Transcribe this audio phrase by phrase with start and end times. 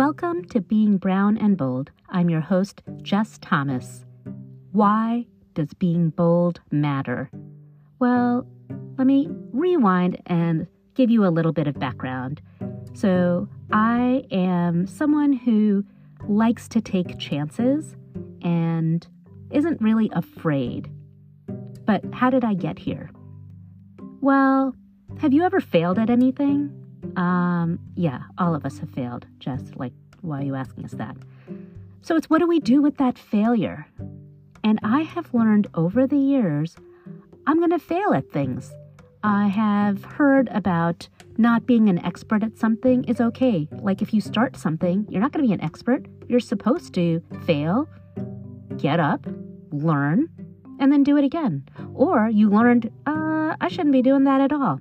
[0.00, 1.90] Welcome to Being Brown and Bold.
[2.08, 4.06] I'm your host, Jess Thomas.
[4.72, 7.30] Why does being bold matter?
[7.98, 8.46] Well,
[8.96, 12.40] let me rewind and give you a little bit of background.
[12.94, 15.84] So, I am someone who
[16.26, 17.94] likes to take chances
[18.40, 19.06] and
[19.50, 20.90] isn't really afraid.
[21.84, 23.10] But how did I get here?
[24.22, 24.74] Well,
[25.18, 26.74] have you ever failed at anything?
[27.16, 29.26] Um, yeah, all of us have failed.
[29.38, 31.16] Just like, why are you asking us that?
[32.02, 33.86] So it's what do we do with that failure?
[34.64, 36.76] And I have learned over the years,
[37.46, 38.72] I'm going to fail at things.
[39.22, 43.68] I have heard about not being an expert at something is okay.
[43.72, 46.06] Like if you start something, you're not going to be an expert.
[46.28, 47.88] You're supposed to fail,
[48.76, 49.26] get up,
[49.72, 50.28] learn,
[50.78, 51.64] and then do it again.
[51.94, 54.80] Or you learned, uh, I shouldn't be doing that at all.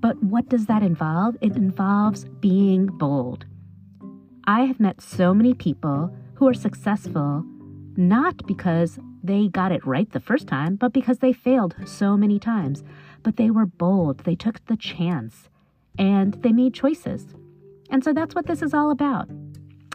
[0.00, 1.36] But what does that involve?
[1.40, 3.46] It involves being bold.
[4.44, 7.44] I have met so many people who are successful
[7.96, 12.38] not because they got it right the first time, but because they failed so many
[12.38, 12.84] times.
[13.22, 15.48] But they were bold, they took the chance,
[15.98, 17.34] and they made choices.
[17.90, 19.28] And so that's what this is all about.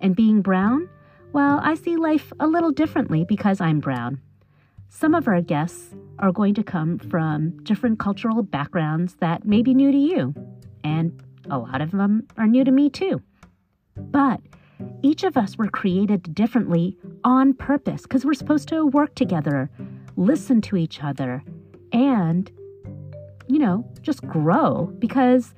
[0.00, 0.88] And being brown,
[1.32, 4.20] well, I see life a little differently because I'm brown.
[4.94, 9.72] Some of our guests are going to come from different cultural backgrounds that may be
[9.72, 10.34] new to you,
[10.84, 13.22] and a lot of them are new to me too.
[13.96, 14.40] But
[15.02, 19.70] each of us were created differently on purpose because we're supposed to work together,
[20.16, 21.42] listen to each other,
[21.92, 22.52] and,
[23.48, 25.54] you know, just grow because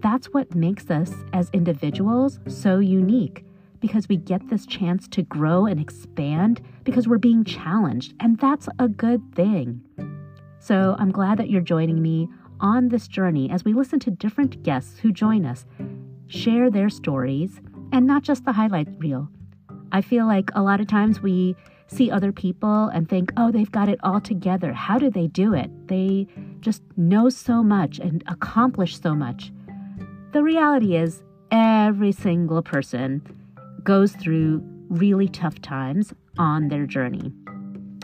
[0.00, 3.44] that's what makes us as individuals so unique
[3.80, 8.68] because we get this chance to grow and expand because we're being challenged, and that's
[8.78, 9.80] a good thing.
[10.58, 12.28] So I'm glad that you're joining me
[12.60, 15.64] on this journey as we listen to different guests who join us,
[16.26, 17.60] share their stories,
[17.92, 19.28] and not just the highlight reel.
[19.92, 21.56] I feel like a lot of times we
[21.88, 24.72] see other people and think, oh, they've got it all together.
[24.72, 25.70] How do they do it?
[25.88, 26.28] They
[26.60, 29.50] just know so much and accomplish so much.
[30.32, 33.22] The reality is, every single person
[33.84, 37.32] goes through really tough times on their journey.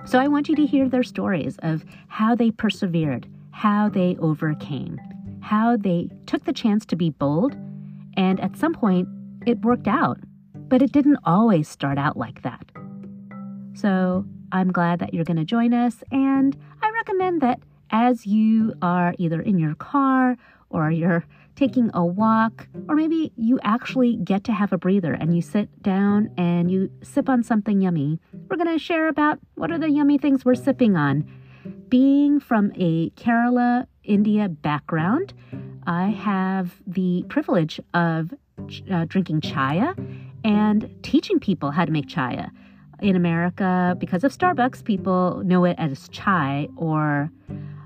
[0.04, 5.00] So I want you to hear their stories of how they persevered, how they overcame,
[5.40, 7.56] how they took the chance to be bold,
[8.16, 9.08] and at some point
[9.46, 10.18] it worked out.
[10.54, 12.70] But it didn't always start out like that.
[13.74, 17.60] So I'm glad that you're going to join us, and I recommend that
[17.90, 20.36] as you are either in your car
[20.70, 21.24] or you're
[21.56, 25.82] taking a walk, or maybe you actually get to have a breather and you sit
[25.82, 28.20] down and you sip on something yummy.
[28.48, 31.28] We're going to share about what are the yummy things we're sipping on.
[31.88, 35.32] Being from a Kerala, India background,
[35.86, 38.32] I have the privilege of
[38.90, 39.96] uh, drinking chaya
[40.44, 42.50] and teaching people how to make chaya.
[43.00, 47.30] In America, because of Starbucks, people know it as chai or,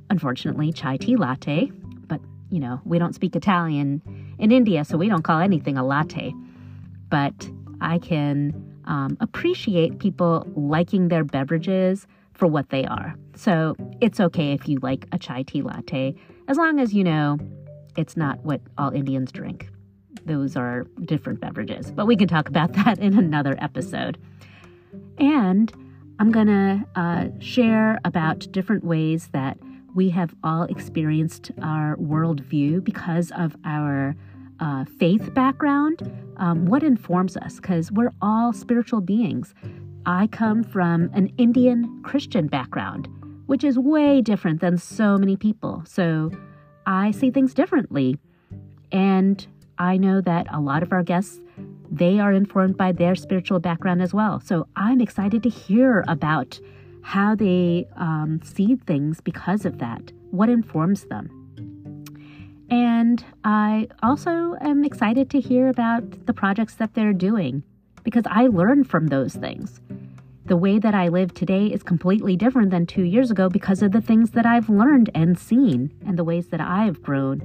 [0.09, 1.73] unfortunately, chai tea latte
[2.51, 4.03] you know, we don't speak Italian
[4.39, 6.35] in India, so we don't call anything a latte.
[7.09, 7.51] But
[7.81, 8.53] I can
[8.85, 13.15] um, appreciate people liking their beverages for what they are.
[13.35, 16.15] So it's okay if you like a chai tea latte,
[16.49, 17.39] as long as you know
[17.97, 19.69] it's not what all Indians drink.
[20.25, 24.19] Those are different beverages, but we can talk about that in another episode.
[25.19, 25.73] And
[26.19, 29.59] I'm to uh, share about different ways that
[29.95, 34.15] we have all experienced our worldview because of our
[34.61, 36.11] uh, faith background.
[36.37, 37.57] Um, what informs us?
[37.57, 39.55] Because we're all spiritual beings.
[40.07, 43.09] I come from an Indian Christian background,
[43.47, 45.83] which is way different than so many people.
[45.87, 46.31] So
[46.87, 48.19] I see things differently.
[48.93, 49.47] And
[49.79, 51.41] I know that a lot of our guests,
[51.91, 54.41] they are informed by their spiritual background as well.
[54.41, 56.61] So I'm excited to hear about
[57.03, 61.37] how they um, see things because of that, what informs them.
[62.71, 67.65] And I also am excited to hear about the projects that they're doing
[68.05, 69.81] because I learn from those things.
[70.45, 73.93] The way that I live today is completely different than two years ago because of
[73.93, 77.43] the things that I've learned and seen and the ways that I've grown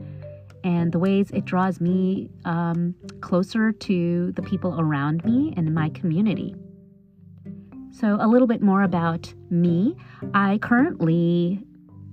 [0.63, 5.89] and the ways it draws me um, closer to the people around me and my
[5.89, 6.55] community.
[7.97, 9.95] So, a little bit more about me.
[10.33, 11.65] I currently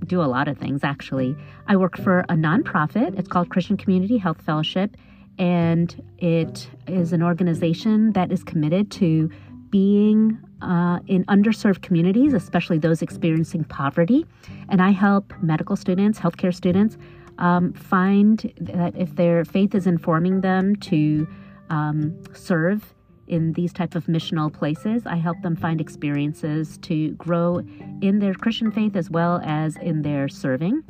[0.06, 1.36] do a lot of things, actually.
[1.66, 4.96] I work for a nonprofit, it's called Christian Community Health Fellowship,
[5.38, 9.28] and it is an organization that is committed to
[9.70, 14.24] being uh, in underserved communities, especially those experiencing poverty.
[14.68, 16.96] And I help medical students, healthcare students,
[17.38, 21.26] um, find that if their faith is informing them to
[21.70, 22.94] um, serve
[23.32, 25.06] in these type of missional places.
[25.06, 27.62] I help them find experiences to grow
[28.02, 30.84] in their Christian faith as well as in their serving.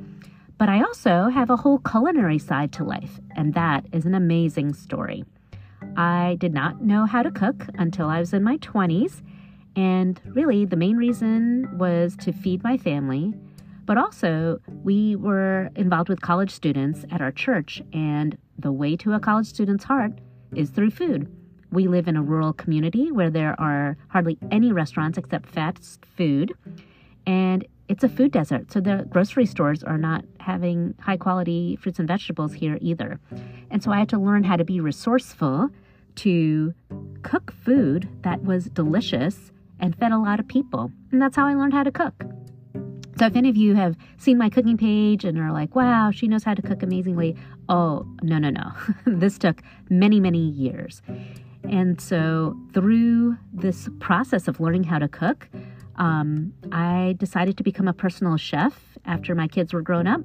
[0.59, 4.75] But I also have a whole culinary side to life, and that is an amazing
[4.75, 5.25] story.
[5.97, 9.23] I did not know how to cook until I was in my 20s,
[9.77, 13.33] and really the main reason was to feed my family.
[13.87, 19.13] But also, we were involved with college students at our church, and the way to
[19.13, 20.13] a college student's heart
[20.55, 21.29] is through food.
[21.73, 26.53] We live in a rural community where there are hardly any restaurants except fast food,
[27.27, 28.71] and it's a food desert.
[28.71, 33.19] So the grocery stores are not having high quality fruits and vegetables here either.
[33.71, 35.71] And so I had to learn how to be resourceful
[36.17, 36.75] to
[37.23, 40.93] cook food that was delicious and fed a lot of people.
[41.11, 42.23] And that's how I learned how to cook.
[43.19, 46.29] So if any of you have seen my cooking page and are like, wow, she
[46.29, 47.37] knows how to cook amazingly,
[47.69, 48.73] oh, no, no, no.
[49.07, 51.03] this took many, many years.
[51.69, 55.49] And so, through this process of learning how to cook,
[55.97, 60.23] um, I decided to become a personal chef after my kids were grown up.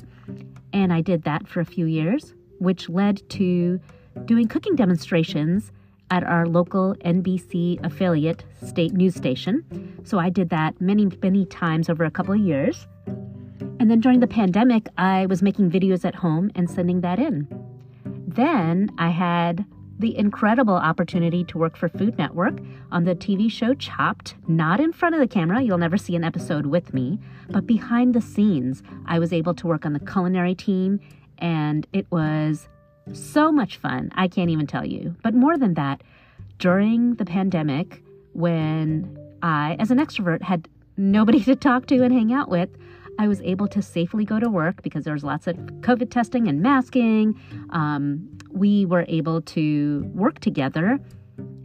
[0.73, 3.79] And I did that for a few years, which led to
[4.25, 5.71] doing cooking demonstrations
[6.09, 9.99] at our local NBC affiliate state news station.
[10.03, 12.87] So I did that many, many times over a couple of years.
[13.79, 17.47] And then during the pandemic, I was making videos at home and sending that in.
[18.27, 19.65] Then I had
[19.99, 22.59] the incredible opportunity to work for Food Network
[22.91, 26.23] on the TV show Chopped, not in front of the camera, you'll never see an
[26.23, 28.83] episode with me, but behind the scenes.
[29.05, 30.99] I was able to work on the culinary team,
[31.39, 32.67] and it was
[33.13, 34.11] so much fun.
[34.15, 35.15] I can't even tell you.
[35.23, 36.01] But more than that,
[36.59, 38.03] during the pandemic,
[38.33, 42.69] when I, as an extrovert, had nobody to talk to and hang out with,
[43.19, 46.47] I was able to safely go to work because there was lots of COVID testing
[46.47, 47.39] and masking.
[47.71, 50.99] Um, we were able to work together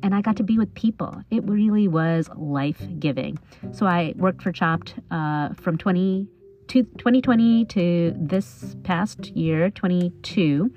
[0.03, 1.23] and I got to be with people.
[1.31, 3.39] It really was life giving.
[3.71, 6.27] So I worked for Chopped uh, from 20
[6.69, 10.73] to 2020 to this past year, 22,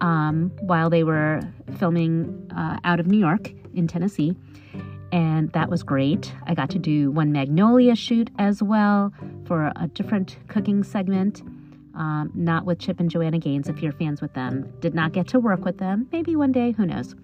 [0.00, 1.40] um, while they were
[1.78, 4.34] filming uh, out of New York in Tennessee
[5.14, 6.34] and that was great.
[6.48, 9.12] I got to do one Magnolia shoot as well
[9.46, 11.42] for a different cooking segment.
[11.94, 14.72] Um, not with Chip and Joanna Gaines, if you're fans with them.
[14.80, 16.08] Did not get to work with them.
[16.10, 17.14] Maybe one day, who knows.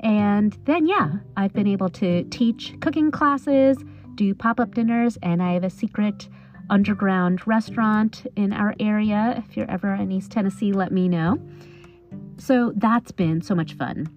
[0.00, 3.78] And then, yeah, I've been able to teach cooking classes,
[4.16, 6.28] do pop up dinners, and I have a secret
[6.68, 9.42] underground restaurant in our area.
[9.46, 11.38] If you're ever in East Tennessee, let me know.
[12.38, 14.08] So that's been so much fun.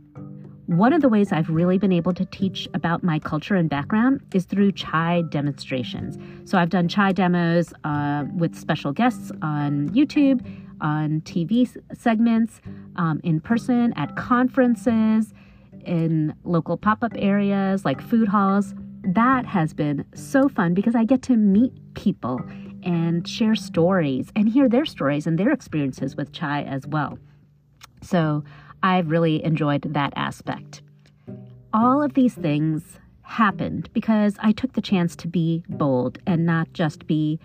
[0.67, 4.21] One of the ways I've really been able to teach about my culture and background
[4.33, 6.17] is through chai demonstrations.
[6.49, 10.43] So I've done chai demos uh, with special guests on YouTube,
[10.81, 12.61] on TV segments,
[12.95, 15.33] um, in person, at conferences,
[15.85, 18.73] in local pop up areas like food halls.
[19.03, 22.41] That has been so fun because I get to meet people
[22.81, 27.19] and share stories and hear their stories and their experiences with chai as well.
[28.01, 28.43] So
[28.85, 30.83] I've really enjoyed that aspect.
[31.73, 36.71] All of these things happened because I took the chance to be bold and not
[36.71, 37.39] just be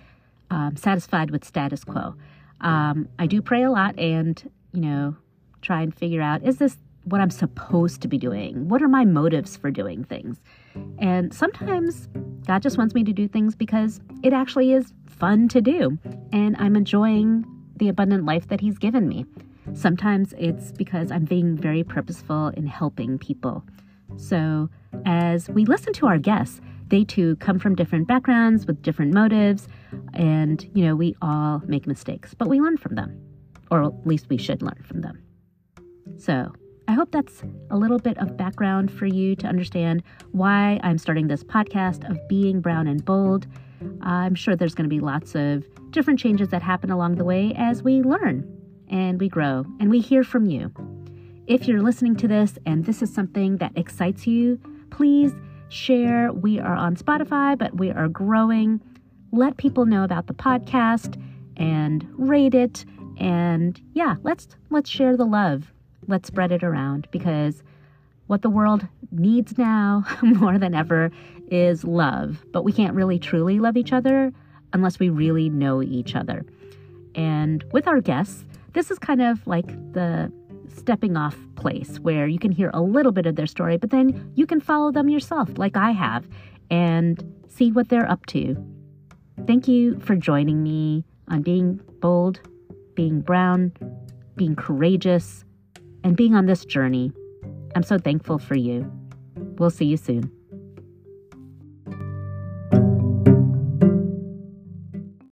[0.51, 2.15] um, satisfied with status quo.
[2.61, 5.17] Um, I do pray a lot and, you know,
[5.63, 8.69] try and figure out is this what I'm supposed to be doing?
[8.69, 10.43] What are my motives for doing things?
[10.99, 12.07] And sometimes
[12.47, 15.97] God just wants me to do things because it actually is fun to do
[16.35, 19.25] and I'm enjoying the abundant life that He's given me.
[19.73, 23.65] Sometimes it's because I'm being very purposeful in helping people.
[24.17, 24.69] So,
[25.07, 29.69] as we listen to our guests, they too come from different backgrounds with different motives,
[30.13, 33.21] and you know, we all make mistakes, but we learn from them,
[33.71, 35.23] or at least we should learn from them.
[36.19, 36.53] So,
[36.89, 41.29] I hope that's a little bit of background for you to understand why I'm starting
[41.29, 43.47] this podcast of being brown and bold.
[44.03, 47.55] I'm sure there's going to be lots of different changes that happen along the way
[47.57, 48.60] as we learn
[48.91, 50.71] and we grow and we hear from you.
[51.47, 55.33] If you're listening to this and this is something that excites you, please
[55.69, 56.33] share.
[56.33, 58.81] We are on Spotify, but we are growing.
[59.33, 61.21] Let people know about the podcast
[61.57, 62.85] and rate it
[63.19, 65.73] and yeah, let's let's share the love.
[66.09, 67.63] Let's spread it around because
[68.27, 71.11] what the world needs now more than ever
[71.49, 72.45] is love.
[72.53, 74.33] But we can't really truly love each other
[74.73, 76.45] unless we really know each other.
[77.15, 80.33] And with our guests, this is kind of like the
[80.77, 84.33] stepping off place where you can hear a little bit of their story, but then
[84.35, 86.29] you can follow them yourself, like I have,
[86.71, 88.57] and see what they're up to.
[89.47, 92.41] Thank you for joining me on being bold,
[92.95, 93.73] being brown,
[94.37, 95.45] being courageous,
[96.05, 97.13] and being on this journey.
[97.75, 98.91] I'm so thankful for you.
[99.59, 100.31] We'll see you soon.